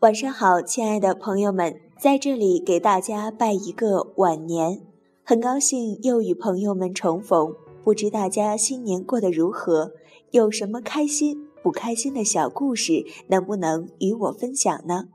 [0.00, 4.82] 晚上好，亲爱的朋友们，在这里给大家拜一个晚年。
[5.24, 9.92] 很高兴又与朋友们重逢，不知大家新年过得如何？
[10.32, 15.06] 有什么开心、不开心的小故事，能不能与我分享呢？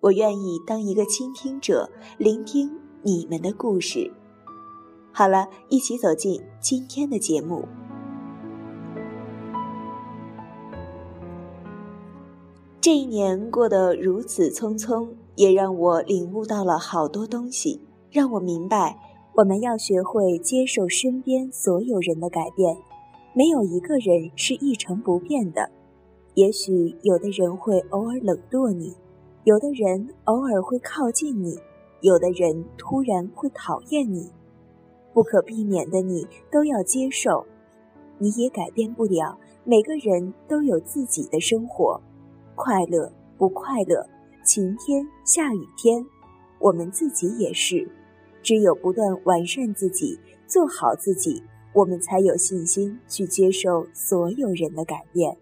[0.00, 2.70] 我愿意当一个倾听者，聆听
[3.02, 4.12] 你们的故事。
[5.10, 7.66] 好了，一起走进今天的节目。
[12.80, 18.96] 这一年过得如此匆匆，也让我领悟到了好多东西，让我明白，
[19.34, 22.76] 我们要学会接受身边所有人的改变，
[23.34, 25.68] 没有一个人是一成不变的。
[26.34, 28.94] 也许有的人会偶尔冷落你，
[29.42, 31.58] 有的人偶尔会靠近你，
[32.00, 34.30] 有的人突然会讨厌你，
[35.12, 37.44] 不可避免的你都要接受，
[38.18, 39.36] 你也改变不了。
[39.64, 42.00] 每个人都有自己的生活。
[42.58, 44.04] 快乐不快乐，
[44.42, 46.04] 晴天下雨天，
[46.58, 47.88] 我们自己也是。
[48.42, 51.40] 只有不断完善自己，做好自己，
[51.72, 55.36] 我们才有信心去接受所有人的改变。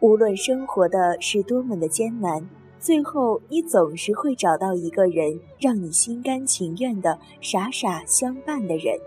[0.00, 2.48] 无论生活的是多么的艰难。
[2.82, 8.98] 最后，你总是会找到一个人，让你心甘情愿的傻傻相伴的人。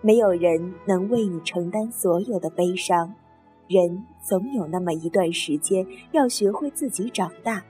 [0.00, 3.12] 没有人能为你承担所有的悲伤，
[3.66, 7.64] 人总有那么一段时间要学会自己长大，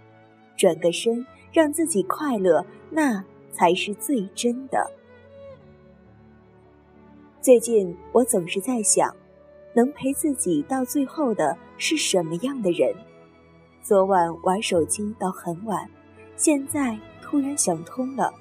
[0.59, 4.91] 转个身，让自己快乐，那才是最真的。
[7.41, 9.17] 最近，我总是在想，
[9.73, 12.95] 能陪自己到最后的是什么样的人？
[13.83, 15.89] 昨晚玩手机到很晚，
[16.37, 18.33] 现在突然想通了，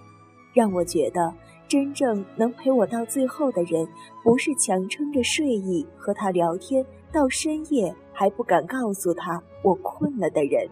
[0.54, 1.34] 让我觉得
[1.68, 3.88] 真正能陪我到最后的人，
[4.22, 10.68] 不是强撑着睡意和他聊天到深夜还不敢告诉他我困了的人，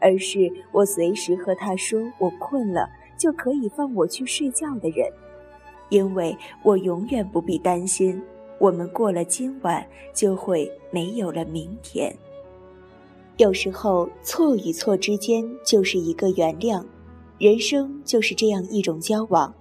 [0.00, 5.08] 而是我随时和他说我困了就可以放我去睡觉的人，
[5.90, 8.20] 因为我永远不必担心，
[8.58, 12.14] 我们过了今晚就会没有了明天。
[13.38, 16.84] 有时候，错与错之间就是一个原谅。
[17.38, 19.54] 人生就是这样一种交往。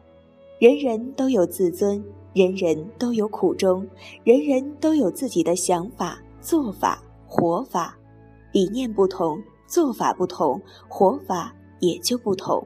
[0.57, 3.87] 人人都有自尊，人人都有苦衷，
[4.23, 7.95] 人人都有自己的想法、做法、活法。
[8.51, 12.65] 理念不同，做法不同，活法也就不同。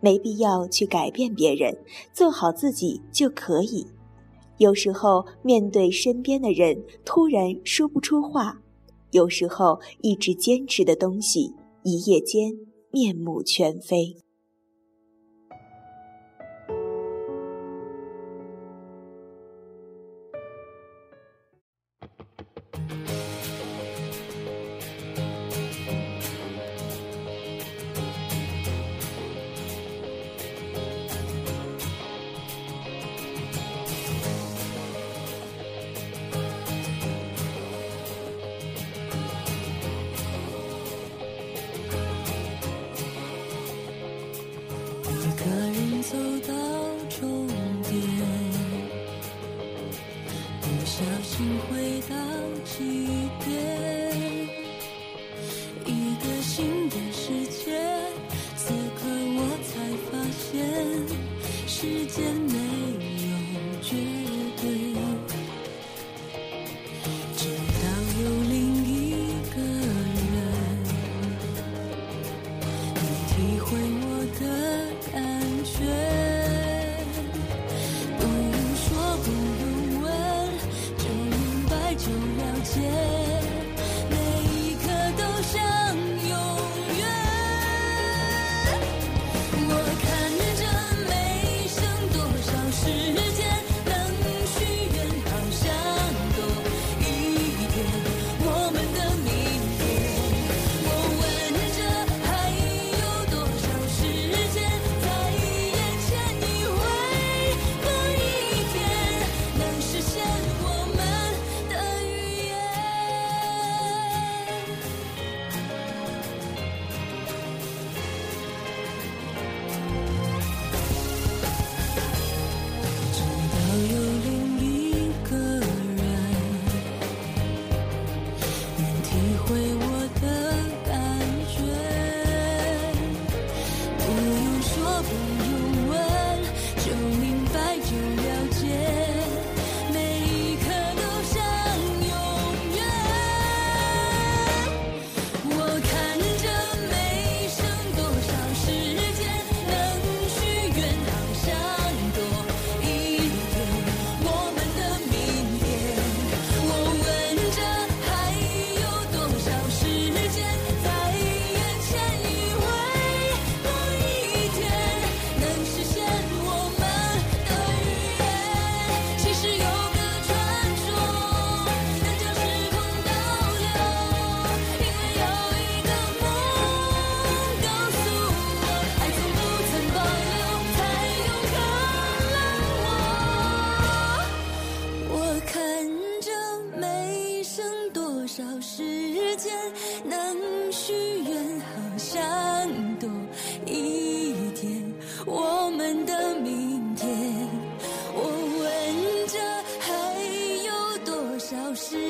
[0.00, 1.76] 没必要去改变别人，
[2.14, 3.86] 做好自己就可以。
[4.56, 8.61] 有时候，面对身边的人，突然说不出话。
[9.12, 11.52] 有时候，一直坚持的东西，
[11.84, 12.50] 一夜间
[12.90, 14.16] 面目全非。
[61.92, 62.61] 时间。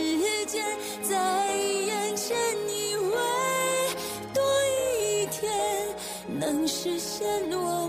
[0.02, 0.60] 时间
[1.00, 3.14] 在眼前以为
[4.34, 4.43] 多
[5.00, 5.49] 一天
[6.26, 7.87] 能实现我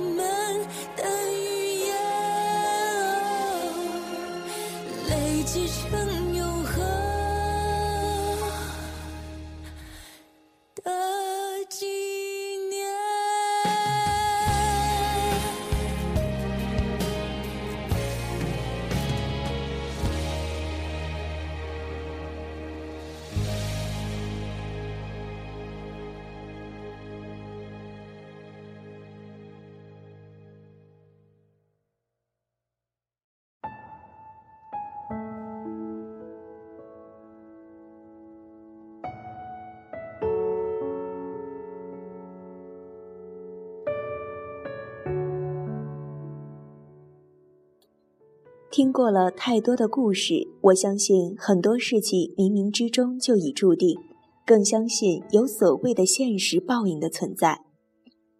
[48.83, 53.97] 听过了太多的故事，我相信很多事情冥冥之中就已注定，
[54.45, 57.61] 更相信有所谓的现实报应的存在。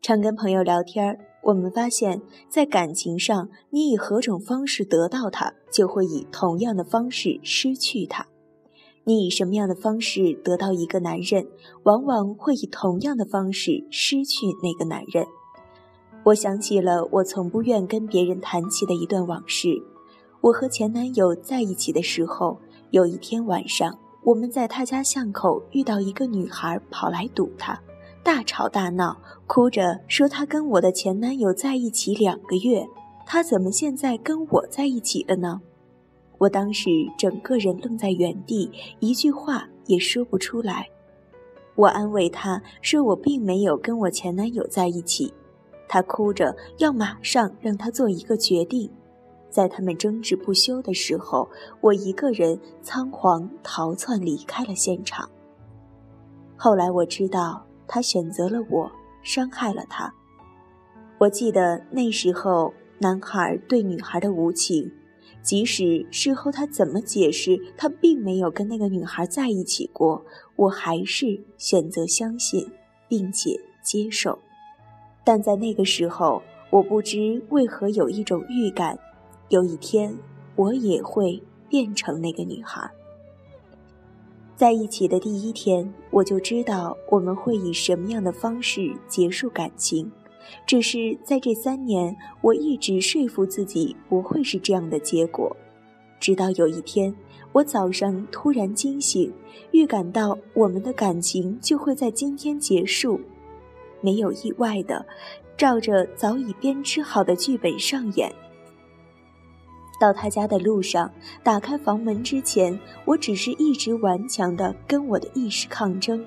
[0.01, 8.25] 常跟朋友聊天，我们发现，在感情上，你以何种方式得到他，就会以同样的方式失去他；
[9.05, 11.47] 你以什么样的方式得到一个男人，
[11.83, 15.25] 往往会以同样的方式失去那个男人。
[16.25, 19.81] 我想起了我从不愿跟别人谈起的一段往事。
[20.43, 22.59] 我和前男友在一起的时候，
[22.91, 27.79] 有一天晚上，我们在他家巷口遇到一个女孩跑来堵他，
[28.21, 29.15] 大吵大闹，
[29.47, 32.85] 哭着说她跟我的前男友在一起两个月，
[33.25, 35.61] 他怎么现在跟我在一起了呢？
[36.39, 38.69] 我当时整个人愣在原地，
[38.99, 40.89] 一句话也说不出来。
[41.75, 45.33] 我安慰她说我并没有跟我前男友在一起，
[45.87, 48.91] 她哭着要马上让他做一个决定。
[49.53, 51.47] 在他们争执不休的时候，
[51.79, 55.29] 我一个人仓皇逃窜离开了现场。
[56.57, 58.91] 后来我知道他选择了我，
[59.21, 60.11] 伤害了他。
[61.19, 64.91] 我记得那时候男孩对女孩的无情，
[65.43, 70.25] 即使事后他怎么解释，他并没有跟那个女孩在一起过，
[70.55, 72.67] 我还是选择相信
[73.07, 74.39] 并且接受。
[75.23, 78.97] 但在那个时候，我不知为何有一种预感。
[79.49, 80.17] 有一天，
[80.55, 82.89] 我也会变成那个女孩。
[84.55, 90.11] 在一起的第一天，我就知道我们会以什么样的方式结束感情。
[90.65, 95.55] 只是在这三年，我一直说服自己不会是这样的结果。
[96.19, 97.13] 直到有一天，
[97.51, 99.33] 我早上突然惊醒，
[99.71, 103.19] 预感到我们的感情就会在今天结束。
[104.01, 105.05] 没有意外的，
[105.57, 108.31] 照着早已编织好的剧本上演。
[110.03, 111.09] 到他家的路上，
[111.43, 116.21] 打开房门之前，我只是一直顽强地跟我的意识抗争。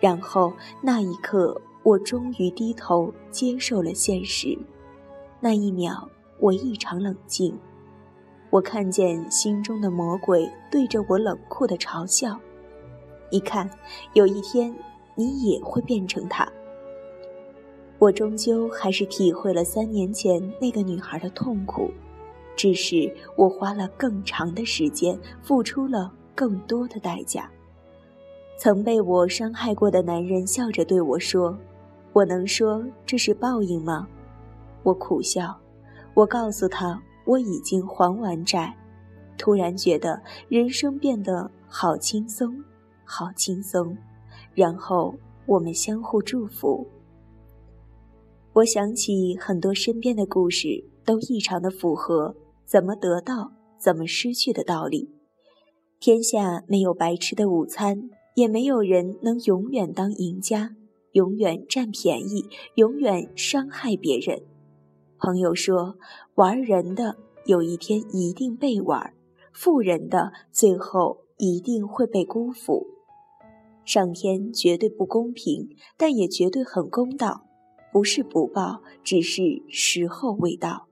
[0.00, 0.52] 然后
[0.82, 4.58] 那一刻，我终于低头接受了现实。
[5.38, 6.08] 那一秒，
[6.40, 7.56] 我异常冷静。
[8.50, 12.36] 我看见心中的魔鬼对着我冷酷的嘲笑
[13.30, 13.70] ：“你看，
[14.14, 14.74] 有一天
[15.14, 16.52] 你也会变成他。”
[18.00, 21.92] 我终究还是体会了三年前那个女孩的痛苦。
[22.56, 27.50] 只是我花了更长的时间，付出了更多的代价。
[28.56, 31.58] 曾被我伤害过的男人笑着对我说
[32.14, 34.06] ：“我能说这是报应吗？”
[34.84, 35.58] 我苦笑。
[36.14, 38.72] 我告诉他我已经还完债，
[39.36, 42.62] 突然觉得人生变得好轻松，
[43.04, 43.96] 好轻松。
[44.54, 45.12] 然后
[45.46, 46.86] 我们相互祝福。
[48.52, 52.32] 我想起很多身边的故事，都异常的符合。
[52.64, 55.10] 怎么得到，怎么失去的道理。
[56.00, 60.74] 天下没有白吃的午餐，也没有人能永远当赢家，
[61.12, 64.42] 永远占便宜，永远伤害别人。
[65.18, 65.96] 朋友说，
[66.34, 67.16] 玩人的
[67.46, 69.14] 有一天一定被玩，
[69.52, 72.86] 富人的最后一定会被辜负。
[73.84, 77.46] 上天绝对不公平，但也绝对很公道，
[77.92, 80.88] 不是不报，只是时候未到。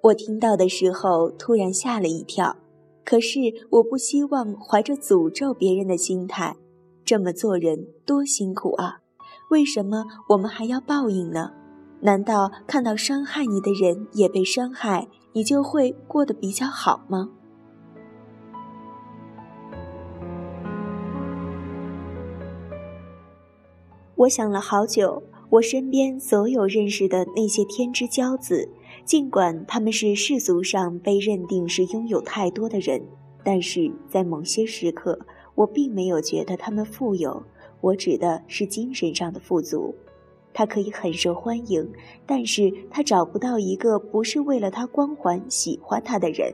[0.00, 2.56] 我听到的时候，突然吓了一跳。
[3.04, 3.40] 可是
[3.70, 6.56] 我不希望怀着诅咒别人的心态，
[7.04, 9.00] 这么做人多辛苦啊！
[9.50, 11.50] 为什么我们还要报应呢？
[12.00, 17.30] 难道看到伤害你的人也被伤害，你就会过得比较好吗？
[24.14, 28.68] 我想了好久，我身边所有认识的那些天之骄子。
[29.08, 33.00] 尽管他们是世俗上被认定是拥有太多的人，
[33.42, 35.18] 但是在某些时刻，
[35.54, 37.42] 我并没有觉得他们富有。
[37.80, 39.94] 我指的是精神上的富足。
[40.52, 41.90] 他可以很受欢迎，
[42.26, 46.52] 但是他找不到一个不是为了他光环喜欢他的人。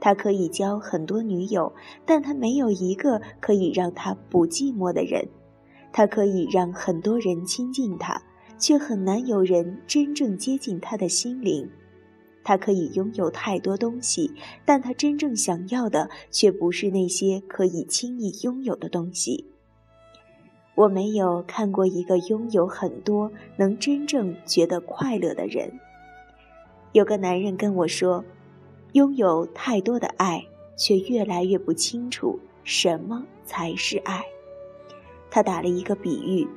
[0.00, 1.72] 他可以交很多女友，
[2.04, 5.24] 但他没有一个可以让他不寂寞的人。
[5.92, 8.20] 他可以让很多人亲近他，
[8.58, 11.70] 却很难有人真正接近他的心灵。
[12.44, 14.32] 他可以拥有太多东西，
[14.64, 19.44] 但他真正想要的却不是那些可以轻易拥有的东西。
[20.74, 25.70] 我没有看过一个拥有很多能真正觉得快乐的人。
[26.92, 28.24] 有个男人跟我说，
[28.92, 34.24] 拥有太多的爱，却越来越不清楚什么才是爱。
[35.30, 36.48] 他打了一个比喻：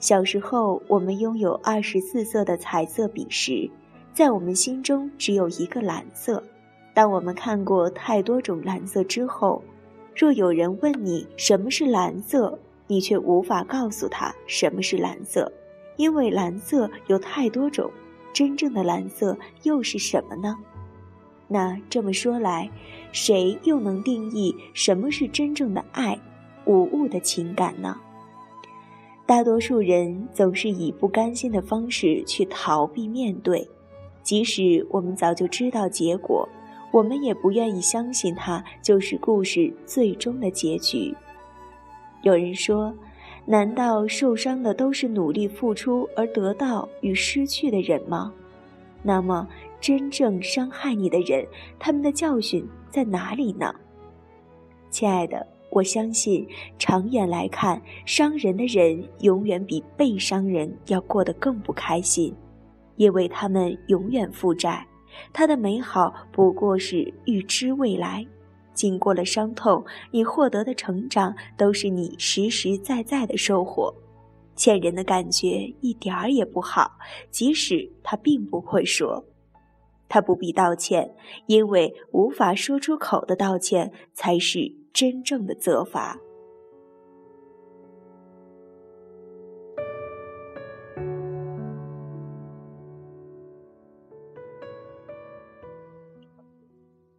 [0.00, 3.70] 小时候，我们拥有二十四色的彩色笔时，
[4.14, 6.42] 在我们心中只有一个蓝色。
[6.94, 9.62] 当我们看过太多种蓝色之后，
[10.16, 15.52] 若有人问你什么是蓝色，你却无法告诉他什么是蓝色，
[15.96, 17.90] 因为蓝色有太多种，
[18.32, 20.56] 真正的蓝色又是什么呢？
[21.46, 22.70] 那这么说来，
[23.12, 26.18] 谁又能定义什么是真正的爱、
[26.64, 28.00] 无物的情感呢？
[29.30, 33.64] 大多数人总是以不甘心的方式去逃避面对，
[34.24, 36.48] 即使我们早就知道结果，
[36.90, 41.14] 我们也不愿意相信它就是故事最终的结局。
[42.22, 42.92] 有人说
[43.46, 48.32] ：“难道受伤的都是努力付出而得到与失去的人吗？”
[49.00, 49.46] 那么，
[49.80, 51.46] 真正伤害你的人，
[51.78, 53.72] 他们的教训在哪里呢？
[54.90, 56.46] 亲爱的，我相信，
[56.78, 62.34] 长远来看，伤人的人永远比被伤人要过得更不开心，
[62.96, 64.84] 因为他们永远负债，
[65.32, 68.26] 他的美好不过是预知未来。
[68.74, 73.94] 经过了伤痛，你获得的成长都是你实实在在的收获。
[74.56, 76.90] 欠人的感觉一点儿也不好，
[77.30, 79.24] 即使他并不会说，
[80.08, 81.14] 他不必道歉，
[81.46, 86.20] 因为无法说出口的道歉才是真正的责罚。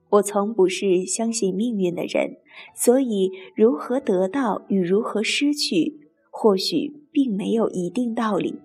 [0.10, 2.38] 我从不是相信命运的人，
[2.76, 8.60] 所以如何得到与如何失去，或许并没有一定道理。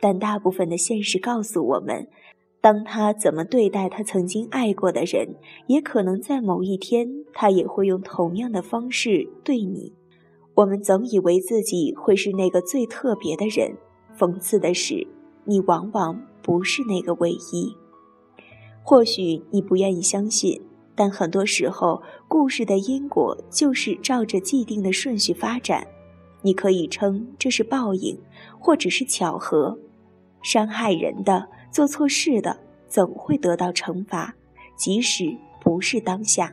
[0.00, 2.08] 但大部分的现实告诉我们，
[2.66, 5.36] 当他怎么对待他曾经爱过的人，
[5.68, 9.92] 也可能在某一天，他也会用同样的方式对你。
[10.52, 13.76] 我们总以为自己会是那个最特别的人，
[14.18, 15.06] 讽刺的是，
[15.44, 17.72] 你往往不是那个唯一。
[18.82, 20.60] 或许你不愿意相信。
[20.96, 25.86] 但很多时候，故事的因果就是照着既定的顺序发展。
[26.42, 28.18] 你可以称这是报应，
[28.58, 29.78] 或者是巧合。
[30.42, 32.56] 伤害人的、做错事的，
[32.88, 34.34] 总会得到惩罚，
[34.76, 36.50] 即使不是当下。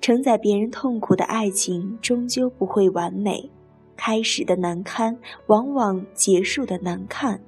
[0.00, 3.48] 承载别人痛苦的爱情，终究不会完美。
[3.94, 7.40] 开始的难堪，往往结束的难看。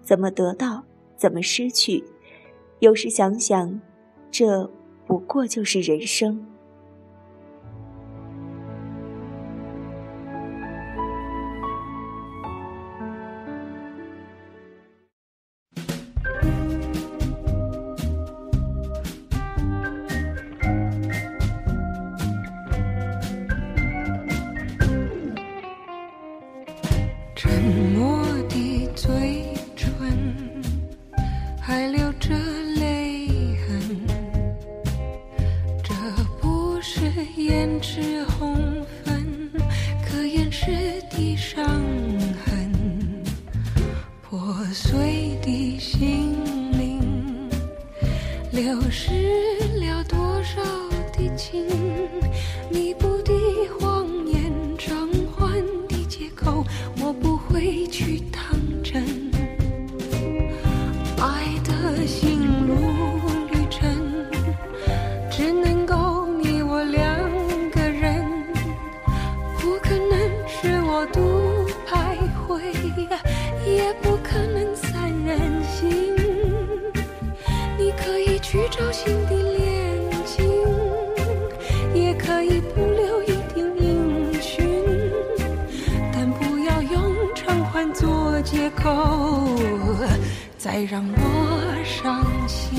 [0.00, 0.82] 怎么得到，
[1.18, 2.02] 怎么失去？
[2.78, 3.78] 有时想想，
[4.30, 4.70] 这。
[5.06, 6.46] 不过就是人生。
[90.94, 92.78] 让我伤心。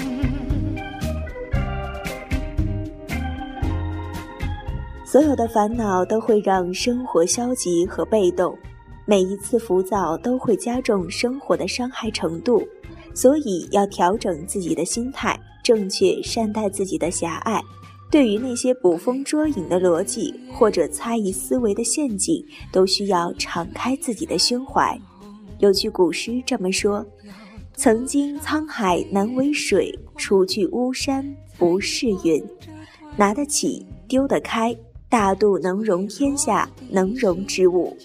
[5.06, 8.58] 所有的烦恼都会让生活消极和被动，
[9.04, 12.66] 每一次浮躁都会加重生活的伤害程度，
[13.14, 17.62] 所以要调整自己的心态，正确善待自己的狭隘。
[18.10, 22.42] 对于那些捕风捉影的逻辑或者猜疑思维的陷阱，
[22.72, 24.98] 都需要敞开自己的胸怀。
[25.60, 27.06] 有句古诗这么说
[27.76, 32.44] ：“曾经沧海难为水，除去巫山不是云。”
[33.18, 34.76] 拿得起，丢得开，
[35.08, 37.96] 大度能容天下能容之物。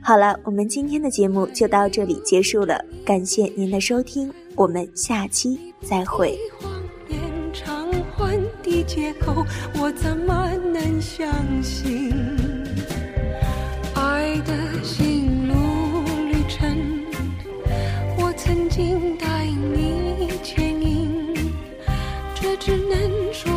[0.00, 6.38] 好了，我们今天的节目就到这里结束了，感谢您的收听，我们下期再会。
[9.80, 11.28] 我怎么能相
[11.62, 12.43] 信？
[22.64, 23.53] 只能说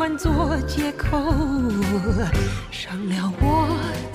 [0.00, 1.18] 换做借口，
[2.70, 4.09] 伤了我。